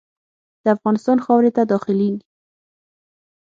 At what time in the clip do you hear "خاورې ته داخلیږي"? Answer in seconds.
1.25-2.21